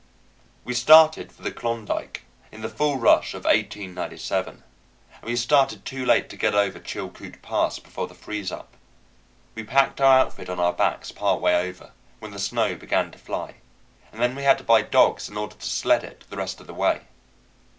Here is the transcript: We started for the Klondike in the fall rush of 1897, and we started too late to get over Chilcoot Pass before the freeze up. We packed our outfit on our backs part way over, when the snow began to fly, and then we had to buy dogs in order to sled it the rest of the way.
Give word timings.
We 0.63 0.73
started 0.73 1.31
for 1.31 1.43
the 1.43 1.51
Klondike 1.51 2.23
in 2.51 2.61
the 2.61 2.69
fall 2.69 2.97
rush 2.97 3.35
of 3.35 3.43
1897, 3.43 4.63
and 5.13 5.23
we 5.23 5.35
started 5.35 5.85
too 5.85 6.03
late 6.07 6.27
to 6.31 6.35
get 6.35 6.55
over 6.55 6.79
Chilcoot 6.79 7.43
Pass 7.43 7.77
before 7.77 8.07
the 8.07 8.15
freeze 8.15 8.51
up. 8.51 8.75
We 9.53 9.63
packed 9.63 10.01
our 10.01 10.17
outfit 10.17 10.49
on 10.49 10.59
our 10.59 10.73
backs 10.73 11.11
part 11.11 11.39
way 11.39 11.55
over, 11.69 11.91
when 12.17 12.31
the 12.31 12.39
snow 12.39 12.73
began 12.75 13.11
to 13.11 13.19
fly, 13.19 13.57
and 14.11 14.19
then 14.19 14.33
we 14.33 14.41
had 14.41 14.57
to 14.57 14.63
buy 14.63 14.81
dogs 14.81 15.29
in 15.29 15.37
order 15.37 15.53
to 15.53 15.69
sled 15.69 16.03
it 16.03 16.23
the 16.31 16.35
rest 16.37 16.59
of 16.59 16.65
the 16.65 16.73
way. 16.73 17.01